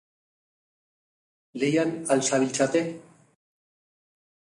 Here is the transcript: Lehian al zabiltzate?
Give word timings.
Lehian 1.65 1.93
al 2.17 2.27
zabiltzate? 2.31 2.85